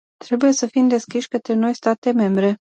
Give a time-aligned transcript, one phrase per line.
[0.25, 2.55] Trebuie să fim deschiși către noi state membre.